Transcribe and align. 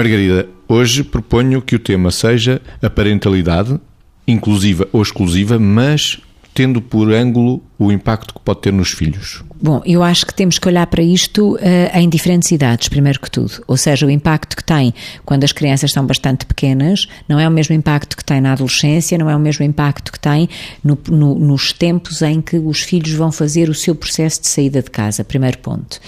Margarida, 0.00 0.48
hoje 0.66 1.04
proponho 1.04 1.60
que 1.60 1.76
o 1.76 1.78
tema 1.78 2.10
seja 2.10 2.62
a 2.80 2.88
parentalidade, 2.88 3.78
inclusiva 4.26 4.88
ou 4.94 5.02
exclusiva, 5.02 5.58
mas 5.58 6.18
tendo 6.54 6.80
por 6.80 7.12
ângulo 7.12 7.62
o 7.80 7.90
impacto 7.90 8.34
que 8.34 8.40
pode 8.40 8.60
ter 8.60 8.72
nos 8.74 8.90
filhos. 8.90 9.42
Bom, 9.62 9.80
eu 9.86 10.02
acho 10.02 10.26
que 10.26 10.34
temos 10.34 10.58
que 10.58 10.68
olhar 10.68 10.86
para 10.86 11.02
isto 11.02 11.54
uh, 11.54 11.58
em 11.94 12.10
diferentes 12.10 12.50
idades, 12.50 12.88
primeiro 12.88 13.18
que 13.18 13.30
tudo. 13.30 13.64
Ou 13.66 13.76
seja, 13.76 14.04
o 14.04 14.10
impacto 14.10 14.54
que 14.54 14.62
tem 14.62 14.92
quando 15.24 15.44
as 15.44 15.52
crianças 15.52 15.88
estão 15.88 16.04
bastante 16.04 16.44
pequenas 16.44 17.06
não 17.26 17.40
é 17.40 17.48
o 17.48 17.50
mesmo 17.50 17.74
impacto 17.74 18.18
que 18.18 18.24
tem 18.24 18.38
na 18.38 18.52
adolescência, 18.52 19.16
não 19.16 19.30
é 19.30 19.36
o 19.36 19.40
mesmo 19.40 19.64
impacto 19.64 20.12
que 20.12 20.20
tem 20.20 20.46
no, 20.84 20.98
no, 21.08 21.34
nos 21.38 21.72
tempos 21.72 22.20
em 22.20 22.42
que 22.42 22.58
os 22.58 22.82
filhos 22.82 23.12
vão 23.12 23.32
fazer 23.32 23.70
o 23.70 23.74
seu 23.74 23.94
processo 23.94 24.42
de 24.42 24.48
saída 24.48 24.82
de 24.82 24.90
casa. 24.90 25.24
Primeiro 25.24 25.56
ponto. 25.58 26.00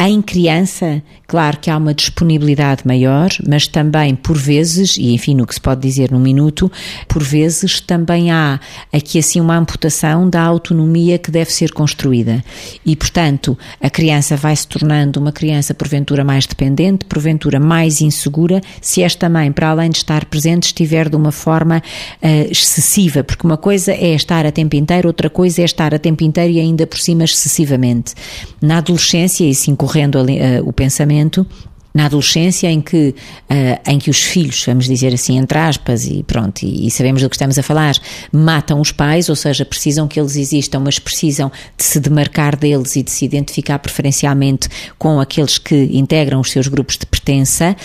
Em 0.00 0.22
criança, 0.22 1.02
claro 1.26 1.58
que 1.58 1.70
há 1.70 1.76
uma 1.76 1.92
disponibilidade 1.92 2.86
maior, 2.86 3.28
mas 3.46 3.66
também, 3.66 4.14
por 4.14 4.38
vezes, 4.38 4.96
e 4.96 5.12
enfim, 5.12 5.34
no 5.34 5.46
que 5.46 5.54
se 5.54 5.60
pode 5.60 5.82
dizer 5.82 6.10
num 6.10 6.18
minuto, 6.18 6.72
por 7.06 7.22
vezes 7.22 7.80
também 7.80 8.30
há 8.30 8.58
aqui 8.90 9.18
assim 9.18 9.40
uma 9.40 9.56
amputação 9.56 10.28
da 10.28 10.42
autonomia 10.42 11.01
que 11.18 11.30
deve 11.30 11.52
ser 11.52 11.72
construída 11.72 12.44
e, 12.84 12.94
portanto, 12.96 13.56
a 13.80 13.90
criança 13.90 14.36
vai 14.36 14.54
se 14.54 14.66
tornando 14.66 15.20
uma 15.20 15.32
criança 15.32 15.74
porventura 15.74 16.24
mais 16.24 16.46
dependente, 16.46 17.04
porventura 17.04 17.58
mais 17.58 18.00
insegura, 18.00 18.60
se 18.80 19.02
esta 19.02 19.28
mãe, 19.28 19.50
para 19.50 19.70
além 19.70 19.90
de 19.90 19.98
estar 19.98 20.24
presente, 20.24 20.64
estiver 20.64 21.08
de 21.08 21.16
uma 21.16 21.32
forma 21.32 21.78
uh, 21.78 22.50
excessiva, 22.50 23.22
porque 23.24 23.46
uma 23.46 23.56
coisa 23.56 23.92
é 23.92 24.14
estar 24.14 24.46
a 24.46 24.52
tempo 24.52 24.76
inteiro, 24.76 25.08
outra 25.08 25.28
coisa 25.28 25.62
é 25.62 25.64
estar 25.64 25.94
a 25.94 25.98
tempo 25.98 26.24
inteiro 26.24 26.52
e 26.52 26.60
ainda 26.60 26.86
por 26.86 26.98
cima 26.98 27.24
excessivamente. 27.24 28.14
Na 28.60 28.78
adolescência, 28.78 29.44
e 29.44 29.54
sim 29.54 29.74
correndo 29.74 30.18
ali, 30.18 30.38
uh, 30.38 30.66
o 30.66 30.72
pensamento, 30.72 31.46
na 31.94 32.06
adolescência 32.06 32.68
em 32.68 32.80
que, 32.80 33.14
uh, 33.50 33.90
em 33.90 33.98
que 33.98 34.10
os 34.10 34.22
filhos, 34.22 34.62
vamos 34.66 34.86
dizer 34.86 35.12
assim, 35.12 35.38
entre 35.38 35.58
aspas, 35.58 36.06
e 36.06 36.22
pronto, 36.22 36.62
e, 36.62 36.86
e, 36.86 36.90
sabemos 36.90 37.22
do 37.22 37.28
que 37.28 37.36
estamos 37.36 37.58
a 37.58 37.62
falar, 37.62 37.94
matam 38.32 38.80
os 38.80 38.92
pais, 38.92 39.28
ou 39.28 39.36
seja, 39.36 39.64
precisam 39.64 40.08
que 40.08 40.18
eles 40.18 40.36
existam, 40.36 40.80
mas 40.80 40.98
precisam 40.98 41.50
de 41.76 41.84
se 41.84 42.00
demarcar 42.00 42.56
deles 42.56 42.96
e 42.96 43.02
de 43.02 43.10
se 43.10 43.24
identificar 43.24 43.78
preferencialmente 43.78 44.68
com 44.98 45.20
aqueles 45.20 45.58
que 45.58 45.90
integram 45.92 46.40
os 46.40 46.50
seus 46.50 46.68
grupos 46.68 46.96
de 46.96 47.06
pertença, 47.06 47.76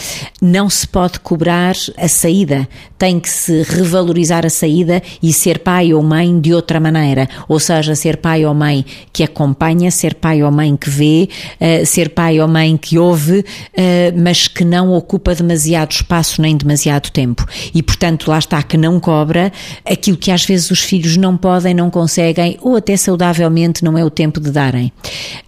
não 0.41 0.69
se 0.69 0.87
pode 0.87 1.19
cobrar 1.19 1.75
a 1.97 2.07
saída, 2.07 2.67
tem 2.97 3.19
que 3.19 3.29
se 3.29 3.63
revalorizar 3.63 4.45
a 4.45 4.49
saída 4.49 5.01
e 5.21 5.33
ser 5.33 5.59
pai 5.59 5.93
ou 5.93 6.01
mãe 6.01 6.39
de 6.39 6.53
outra 6.53 6.79
maneira, 6.79 7.27
ou 7.47 7.59
seja, 7.59 7.95
ser 7.95 8.17
pai 8.17 8.45
ou 8.45 8.53
mãe 8.53 8.85
que 9.11 9.23
acompanha, 9.23 9.91
ser 9.91 10.15
pai 10.15 10.41
ou 10.43 10.51
mãe 10.51 10.75
que 10.75 10.89
vê, 10.89 11.29
uh, 11.59 11.85
ser 11.85 12.09
pai 12.09 12.39
ou 12.39 12.47
mãe 12.47 12.77
que 12.77 12.97
ouve, 12.97 13.39
uh, 13.39 13.96
mas 14.15 14.47
que 14.47 14.63
não 14.63 14.91
ocupa 14.93 15.35
demasiado 15.35 15.91
espaço 15.91 16.41
nem 16.41 16.55
demasiado 16.55 17.09
tempo. 17.11 17.45
E, 17.73 17.81
portanto, 17.81 18.29
lá 18.29 18.39
está 18.39 18.61
que 18.63 18.77
não 18.77 18.99
cobra 18.99 19.51
aquilo 19.85 20.17
que 20.17 20.31
às 20.31 20.45
vezes 20.45 20.71
os 20.71 20.81
filhos 20.81 21.17
não 21.17 21.37
podem, 21.37 21.73
não 21.73 21.89
conseguem 21.89 22.57
ou 22.61 22.75
até 22.75 22.95
saudavelmente 22.97 23.83
não 23.83 23.97
é 23.97 24.03
o 24.03 24.09
tempo 24.09 24.39
de 24.39 24.51
darem. 24.51 24.91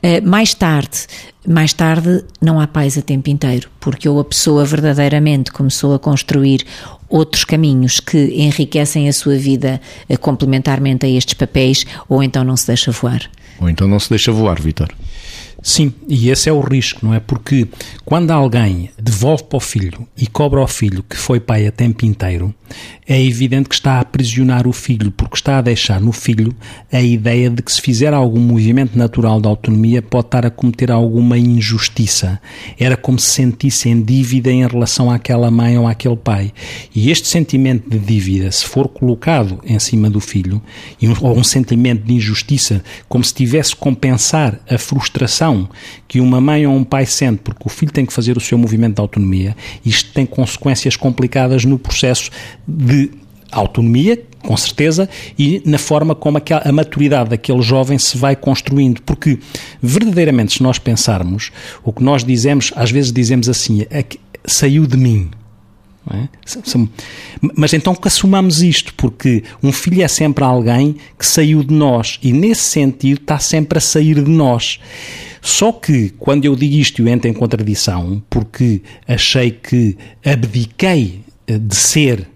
Eh, 0.02 0.22
mais 0.22 0.54
tarde, 0.54 1.08
mais 1.48 1.74
tarde 1.74 2.24
não 2.42 2.60
há 2.60 2.68
paz 2.68 2.98
a 2.98 3.02
tempo 3.02 3.30
inteiro, 3.30 3.70
porque 3.80 4.08
ou 4.08 4.20
a 4.20 4.24
pessoa 4.24 4.66
verdadeiramente 4.66 5.52
começou 5.52 5.94
a 5.94 6.00
construir 6.00 6.66
outros 7.10 7.44
caminhos 7.44 8.00
que 8.00 8.18
enriquecem 8.36 9.10
a 9.10 9.14
sua 9.14 9.36
vida 9.36 9.82
eh, 10.08 10.18
complementarmente 10.18 11.06
a 11.06 11.10
estes 11.10 11.34
papéis, 11.34 11.86
ou 12.08 12.22
então 12.22 12.44
não 12.44 12.56
se 12.56 12.68
deixa 12.68 12.92
voar. 12.92 13.30
Ou 13.60 13.70
então 13.70 13.88
não 13.88 14.00
se 14.00 14.10
deixa 14.10 14.32
voar, 14.32 14.62
Vitor. 14.62 14.90
Sim, 15.62 15.94
e 16.08 16.30
esse 16.30 16.50
é 16.50 16.54
o 16.54 16.62
risco, 16.62 17.06
não 17.06 17.14
é? 17.14 17.20
Porque 17.20 17.68
quando 18.06 18.32
alguém 18.32 18.90
devolve 18.98 19.44
para 19.44 19.58
o 19.58 19.60
filho 19.60 20.08
e 20.18 20.26
cobra 20.26 20.62
ao 20.62 20.68
filho 20.68 21.04
que 21.04 21.18
foi 21.18 21.40
pai 21.40 21.68
a 21.68 21.72
tempo 21.72 22.06
inteiro, 22.06 22.54
é 23.08 23.22
evidente 23.22 23.68
que 23.68 23.76
está 23.76 23.94
a 23.94 24.00
aprisionar 24.02 24.68
o 24.68 24.72
filho, 24.72 25.12
porque 25.12 25.36
está 25.36 25.58
a 25.58 25.62
deixar 25.62 26.00
no 26.00 26.12
filho 26.12 26.56
a 26.92 27.02
ideia 27.02 27.50
de 27.50 27.62
que 27.62 27.72
se 27.72 27.82
fizer 27.82 28.14
algum 28.14 28.40
movimento 28.40 28.98
natural 28.98 29.42
de 29.42 29.48
autonomia 29.48 30.02
pode 30.02 30.28
estar 30.28 30.46
a 30.46 30.52
cometer 30.52 30.92
alguma 30.92 31.38
injustiça. 31.38 32.40
Era 32.80 32.96
como 32.96 33.20
se 33.20 33.32
sentisse 33.32 33.90
em 33.90 34.02
dívida 34.02 34.52
em 34.52 34.66
relação 34.66 35.10
àquela 35.10 35.50
mãe 35.50 35.78
ou 35.78 35.88
àquele 35.88 36.18
pai. 36.18 36.54
E 36.96 37.10
este 37.10 37.28
sentimento 37.28 37.90
de 37.90 37.98
dívida, 37.98 38.52
se 38.52 38.66
for 38.66 38.88
colocado 38.88 39.60
em 39.66 39.80
cima 39.80 40.10
do 40.10 40.20
filho, 40.20 40.62
ou 41.22 41.38
um 41.38 41.44
sentimento 41.44 42.04
de 42.04 42.14
injustiça, 42.14 42.84
como 43.08 43.24
se 43.24 43.34
tivesse 43.34 43.76
compensar 43.76 44.60
a 44.70 44.78
frustração 44.78 45.49
que 46.08 46.20
uma 46.20 46.42
mãe 46.42 46.66
ou 46.66 46.76
um 46.76 46.84
pai 46.84 47.06
sente 47.06 47.42
porque 47.44 47.64
o 47.66 47.70
filho 47.70 47.92
tem 47.92 48.06
que 48.06 48.14
fazer 48.14 48.38
o 48.38 48.40
seu 48.40 48.58
movimento 48.58 48.96
de 48.96 49.02
autonomia, 49.02 49.56
isto 49.86 50.12
tem 50.14 50.26
consequências 50.26 50.96
complicadas 50.96 51.66
no 51.66 51.78
processo 51.78 52.30
de 52.68 53.12
autonomia, 53.52 54.22
com 54.42 54.56
certeza, 54.56 55.10
e 55.38 55.62
na 55.66 55.78
forma 55.78 56.16
como 56.16 56.38
a 56.38 56.72
maturidade 56.72 57.32
daquele 57.32 57.62
jovem 57.62 57.98
se 57.98 58.18
vai 58.18 58.36
construindo. 58.36 59.02
Porque, 59.02 59.40
verdadeiramente, 59.82 60.54
se 60.54 60.64
nós 60.64 60.80
pensarmos, 60.80 61.52
o 61.84 61.92
que 61.92 62.04
nós 62.04 62.24
dizemos, 62.24 62.72
às 62.76 62.92
vezes 62.92 63.12
dizemos 63.12 63.50
assim, 63.50 63.86
é 63.90 64.04
que 64.04 64.20
saiu 64.46 64.86
de 64.86 64.98
mim. 64.98 65.30
É? 66.12 66.28
Mas 67.56 67.74
então 67.74 67.94
que 67.94 68.08
assumamos 68.08 68.62
isto, 68.62 68.94
porque 68.96 69.44
um 69.62 69.72
filho 69.72 70.02
é 70.02 70.08
sempre 70.08 70.44
alguém 70.44 70.96
que 71.18 71.26
saiu 71.26 71.64
de 71.64 71.74
nós 71.74 72.20
e, 72.24 72.34
nesse 72.34 72.64
sentido, 72.64 73.22
está 73.22 73.38
sempre 73.38 73.78
a 73.78 73.82
sair 73.82 74.16
de 74.16 74.30
nós. 74.30 74.80
Só 75.42 75.72
que, 75.72 76.10
quando 76.18 76.46
eu 76.46 76.56
digo 76.56 76.76
isto, 76.76 77.02
eu 77.02 77.08
entro 77.08 77.30
em 77.30 77.34
contradição, 77.34 78.22
porque 78.30 78.82
achei 79.08 79.52
que 79.52 79.98
abdiquei 80.26 81.22
eh, 81.48 81.58
de 81.58 81.76
ser 81.76 82.28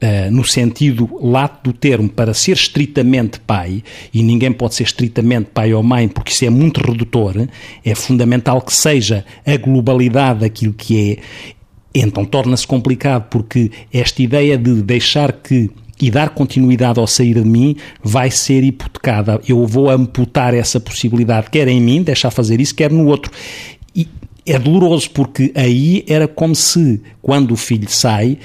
Uh, 0.00 0.30
no 0.30 0.44
sentido 0.44 1.10
lato 1.20 1.72
do 1.72 1.76
termo, 1.76 2.08
para 2.08 2.32
ser 2.32 2.52
estritamente 2.52 3.40
pai, 3.40 3.82
e 4.14 4.22
ninguém 4.22 4.52
pode 4.52 4.76
ser 4.76 4.84
estritamente 4.84 5.50
pai 5.52 5.74
ou 5.74 5.82
mãe, 5.82 6.06
porque 6.06 6.30
isso 6.30 6.44
é 6.44 6.50
muito 6.50 6.80
redutor, 6.80 7.48
é 7.84 7.94
fundamental 7.96 8.62
que 8.62 8.72
seja 8.72 9.24
a 9.44 9.56
globalidade 9.56 10.38
daquilo 10.42 10.72
que 10.72 11.10
é. 11.10 11.18
Então 11.94 12.24
torna-se 12.24 12.66
complicado, 12.66 13.28
porque 13.30 13.70
esta 13.92 14.22
ideia 14.22 14.58
de 14.58 14.82
deixar 14.82 15.32
que 15.32 15.70
e 16.00 16.10
dar 16.10 16.30
continuidade 16.30 17.00
ao 17.00 17.06
sair 17.06 17.34
de 17.34 17.44
mim 17.44 17.76
vai 18.02 18.30
ser 18.30 18.62
hipotecada. 18.62 19.40
Eu 19.48 19.66
vou 19.66 19.90
amputar 19.90 20.54
essa 20.54 20.78
possibilidade, 20.78 21.50
quer 21.50 21.66
em 21.68 21.80
mim, 21.80 22.02
deixar 22.02 22.30
fazer 22.30 22.60
isso, 22.60 22.74
quer 22.74 22.92
no 22.92 23.06
outro. 23.06 23.32
E 23.94 24.06
é 24.46 24.58
doloroso, 24.58 25.10
porque 25.10 25.50
aí 25.54 26.04
era 26.08 26.28
como 26.28 26.54
se, 26.54 27.02
quando 27.20 27.52
o 27.52 27.56
filho 27.56 27.88
sai, 27.88 28.38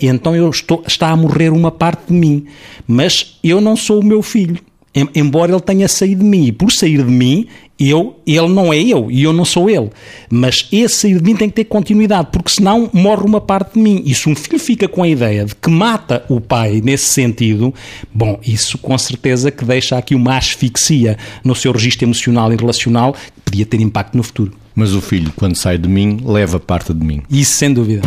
então 0.00 0.36
eu 0.36 0.48
estou, 0.50 0.84
está 0.86 1.08
a 1.08 1.16
morrer 1.16 1.50
uma 1.50 1.70
parte 1.70 2.08
de 2.08 2.12
mim. 2.12 2.46
Mas 2.86 3.38
eu 3.42 3.60
não 3.60 3.76
sou 3.76 4.00
o 4.00 4.04
meu 4.04 4.22
filho. 4.22 4.58
Embora 5.14 5.52
ele 5.52 5.60
tenha 5.60 5.88
saído 5.88 6.22
de 6.22 6.28
mim. 6.28 6.46
E 6.46 6.52
por 6.52 6.72
sair 6.72 7.02
de 7.02 7.10
mim, 7.10 7.46
eu, 7.78 8.20
ele 8.26 8.48
não 8.48 8.72
é 8.72 8.78
eu 8.78 9.10
e 9.10 9.22
eu 9.22 9.32
não 9.32 9.44
sou 9.44 9.70
ele. 9.70 9.90
Mas 10.30 10.66
esse 10.72 10.94
sair 10.94 11.18
de 11.18 11.24
mim 11.24 11.36
tem 11.36 11.48
que 11.48 11.56
ter 11.56 11.64
continuidade, 11.64 12.28
porque 12.32 12.50
senão 12.50 12.90
morre 12.92 13.24
uma 13.24 13.40
parte 13.40 13.74
de 13.74 13.80
mim. 13.80 14.02
E 14.04 14.14
se 14.14 14.28
um 14.28 14.34
filho 14.34 14.58
fica 14.58 14.88
com 14.88 15.02
a 15.02 15.08
ideia 15.08 15.44
de 15.44 15.54
que 15.54 15.70
mata 15.70 16.24
o 16.28 16.40
pai 16.40 16.80
nesse 16.82 17.06
sentido, 17.06 17.72
bom, 18.12 18.40
isso 18.44 18.78
com 18.78 18.96
certeza 18.98 19.50
que 19.50 19.64
deixa 19.64 19.96
aqui 19.96 20.14
uma 20.14 20.36
asfixia 20.36 21.16
no 21.44 21.54
seu 21.54 21.72
registro 21.72 22.06
emocional 22.06 22.52
e 22.52 22.56
relacional 22.56 23.12
que 23.12 23.40
podia 23.44 23.66
ter 23.66 23.80
impacto 23.80 24.16
no 24.16 24.22
futuro. 24.22 24.52
Mas 24.74 24.94
o 24.94 25.00
filho, 25.00 25.32
quando 25.34 25.56
sai 25.56 25.76
de 25.76 25.88
mim, 25.88 26.20
leva 26.24 26.60
parte 26.60 26.94
de 26.94 27.04
mim. 27.04 27.22
Isso 27.28 27.52
sem 27.52 27.72
dúvida. 27.72 28.02